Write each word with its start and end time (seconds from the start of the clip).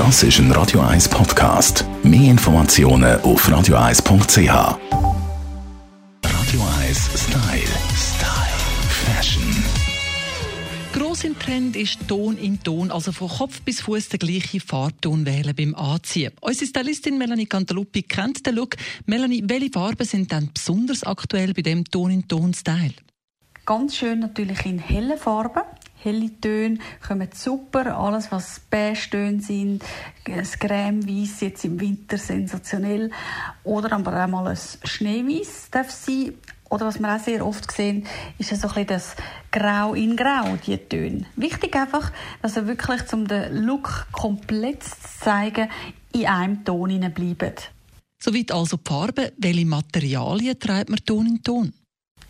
Das 0.00 0.22
ist 0.22 0.38
ein 0.38 0.50
Radio 0.52 0.80
1 0.80 1.10
Podcast. 1.10 1.84
Mehr 2.02 2.30
Informationen 2.30 3.20
auf 3.20 3.46
radio1.ch. 3.46 4.48
Radio 4.48 4.80
1 6.80 7.10
Style. 7.16 7.74
Style. 7.94 8.56
Fashion. 8.88 9.44
Gross 10.94 11.24
im 11.24 11.38
Trend 11.38 11.76
ist 11.76 11.98
Ton 12.08 12.38
in 12.38 12.62
Ton, 12.62 12.90
also 12.90 13.12
von 13.12 13.28
Kopf 13.28 13.60
bis 13.60 13.82
Fuß 13.82 14.08
der 14.08 14.20
gleiche 14.20 14.60
Farbton 14.60 15.26
wählen 15.26 15.54
beim 15.54 15.74
Anziehen. 15.74 16.32
Unsere 16.40 16.70
Stylistin 16.70 17.18
Melanie 17.18 17.44
Cantaluppi 17.44 18.02
kennt 18.02 18.46
den 18.46 18.54
Look. 18.54 18.76
Melanie, 19.04 19.42
welche 19.46 19.68
Farben 19.68 20.06
sind 20.06 20.32
denn 20.32 20.48
besonders 20.54 21.04
aktuell 21.04 21.52
bei 21.52 21.60
dem 21.60 21.84
Ton 21.84 22.10
in 22.10 22.26
Ton 22.26 22.54
Style? 22.54 22.94
Ganz 23.66 23.98
schön 23.98 24.20
natürlich 24.20 24.64
in 24.64 24.78
hellen 24.78 25.18
Farben 25.18 25.60
helle 26.02 26.30
Töne 26.40 26.78
kommen 27.06 27.28
super. 27.34 27.96
Alles, 27.98 28.30
was 28.32 28.60
Beige-Töne 28.70 29.40
sind, 29.40 29.84
das 30.24 30.58
Creme-Weiß 30.58 31.40
jetzt 31.40 31.64
im 31.64 31.80
Winter 31.80 32.18
sensationell. 32.18 33.10
Oder 33.64 33.92
aber 33.92 34.24
auch 34.24 34.28
mal 34.28 34.48
ein 34.48 34.58
Schneeweiß 34.84 35.68
darf 35.70 35.90
sein. 35.90 36.34
Oder 36.70 36.86
was 36.86 37.00
wir 37.00 37.14
auch 37.14 37.18
sehr 37.18 37.44
oft 37.44 37.70
sehen, 37.72 38.06
ist 38.38 38.50
so 38.50 38.54
ein 38.54 38.60
bisschen 38.60 38.86
das 38.86 39.16
Grau 39.50 39.94
in 39.94 40.16
Grau, 40.16 40.56
die 40.64 40.76
Töne. 40.78 41.26
Wichtig 41.34 41.74
einfach, 41.74 42.12
dass 42.42 42.56
er 42.56 42.68
wirklich, 42.68 43.12
um 43.12 43.26
den 43.26 43.64
Look 43.64 44.06
komplett 44.12 44.84
zu 44.84 44.96
zeigen, 45.20 45.68
in 46.12 46.26
einem 46.26 46.64
Ton 46.64 47.12
bleibt. 47.12 47.72
Soweit 48.22 48.52
also 48.52 48.76
die 48.76 48.88
Farbe. 48.88 49.32
Welche 49.38 49.66
Materialien 49.66 50.58
treibt 50.58 50.90
man 50.90 51.00
Ton 51.04 51.26
in 51.26 51.42
Ton? 51.42 51.72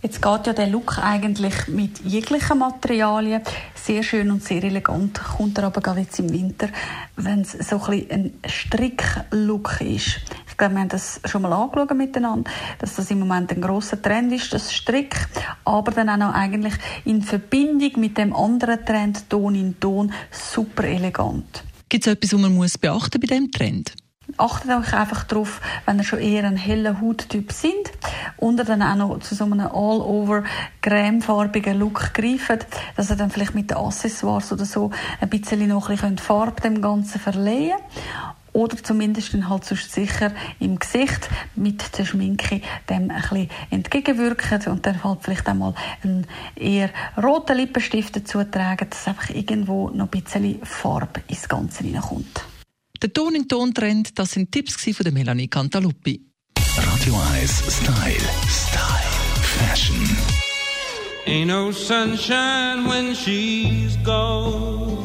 Jetzt 0.00 0.22
geht 0.22 0.46
ja 0.46 0.52
der 0.52 0.68
Look 0.68 0.98
eigentlich 0.98 1.66
mit 1.66 1.98
jeglichen 2.04 2.58
Materialien 2.58 3.42
sehr 3.74 4.04
schön 4.04 4.30
und 4.30 4.44
sehr 4.44 4.62
elegant. 4.62 5.20
Kommt 5.20 5.58
er 5.58 5.64
aber 5.64 5.80
gerade 5.80 6.00
jetzt 6.00 6.20
im 6.20 6.32
Winter, 6.32 6.68
wenn 7.16 7.40
es 7.40 7.52
so 7.68 7.82
ein, 7.82 8.06
ein 8.08 8.32
Strick-Look 8.46 9.80
ist. 9.80 10.20
Ich 10.46 10.56
glaube, 10.56 10.74
wir 10.74 10.82
haben 10.82 10.88
das 10.88 11.20
schon 11.24 11.42
mal 11.42 11.52
angeschaut 11.52 11.96
miteinander, 11.96 12.48
dass 12.78 12.94
das 12.94 13.10
im 13.10 13.18
Moment 13.18 13.50
ein 13.50 13.60
großer 13.60 14.00
Trend 14.00 14.32
ist, 14.32 14.52
das 14.52 14.72
Strick, 14.72 15.16
aber 15.64 15.90
dann 15.90 16.10
auch 16.10 16.16
noch 16.16 16.32
eigentlich 16.32 16.74
in 17.04 17.22
Verbindung 17.22 18.00
mit 18.00 18.18
dem 18.18 18.32
anderen 18.36 18.84
Trend 18.84 19.28
Ton 19.28 19.56
in 19.56 19.80
Ton 19.80 20.12
super 20.30 20.84
elegant. 20.84 21.64
Gibt 21.88 22.06
es 22.06 22.12
etwas, 22.12 22.34
was 22.34 22.40
man 22.40 22.54
muss 22.54 22.78
beachten 22.78 23.20
bei 23.20 23.26
diesem 23.26 23.50
Trend? 23.50 23.94
Achtet 24.36 24.70
euch 24.70 24.92
einfach 24.92 25.24
darauf, 25.24 25.60
wenn 25.86 25.98
ihr 25.98 26.04
schon 26.04 26.20
eher 26.20 26.44
ein 26.44 26.56
heller 26.56 27.00
Hauttyp 27.00 27.50
sind 27.50 27.90
und 28.36 28.60
ihr 28.60 28.64
dann 28.64 28.82
auch 28.82 28.94
noch 28.94 29.20
zu 29.20 29.34
so 29.34 29.44
einem 29.44 29.60
all-over 29.60 30.44
cremefarbigen 30.82 31.78
Look 31.78 32.12
greift, 32.12 32.66
dass 32.96 33.10
ihr 33.10 33.16
dann 33.16 33.30
vielleicht 33.30 33.54
mit 33.54 33.70
den 33.70 33.78
Accessoires 33.78 34.52
oder 34.52 34.66
so 34.66 34.90
ein 35.20 35.30
bisschen 35.30 35.66
noch 35.66 35.88
ein 35.88 35.96
bisschen 35.96 36.18
Farbe 36.18 36.60
dem 36.60 36.82
Ganzen 36.82 37.18
verleihen 37.20 37.78
oder 38.52 38.76
zumindest 38.76 39.34
dann 39.34 39.48
halt 39.48 39.64
sonst 39.64 39.92
sicher 39.92 40.32
im 40.58 40.78
Gesicht 40.78 41.28
mit 41.54 41.96
der 41.98 42.04
Schminke 42.04 42.60
dem 42.88 43.10
ein 43.10 43.22
bisschen 43.22 43.50
entgegenwirken 43.70 44.60
und 44.70 44.84
dann 44.84 45.04
halt 45.04 45.20
vielleicht 45.22 45.48
einmal 45.48 45.74
einen 46.02 46.26
eher 46.54 46.90
roten 47.16 47.56
Lippenstift 47.56 48.16
dazu 48.16 48.42
tragen, 48.44 48.88
dass 48.90 49.08
einfach 49.08 49.30
irgendwo 49.30 49.90
noch 49.90 50.06
ein 50.12 50.22
bisschen 50.22 50.60
Farbe 50.64 51.22
ins 51.28 51.48
Ganze 51.48 51.84
hineinkommt. 51.84 52.47
Der 53.00 53.12
Ton 53.12 53.36
in 53.36 53.46
Ton 53.46 53.72
Trend, 53.72 54.18
das 54.18 54.32
sind 54.32 54.50
Tipps 54.50 54.74
von 54.74 55.04
der 55.04 55.12
Melanie 55.12 55.46
Cantaluppi. 55.46 56.20
Radio 56.76 57.14
1 57.40 57.62
Style. 57.68 58.16
Style. 58.48 58.98
Fashion. 59.40 59.96
Ain't 61.24 61.46
no 61.46 61.70
sunshine 61.70 62.88
when 62.88 63.14
she's 63.14 63.96
gone. 64.04 64.98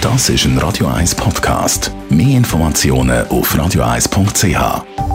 Das 0.00 0.28
ist 0.28 0.44
ein 0.44 0.58
Radio 0.58 0.88
1 0.88 1.14
Podcast. 1.14 1.92
Mehr 2.08 2.38
Informationen 2.38 3.28
auf 3.28 3.54
radio1.ch. 3.54 5.09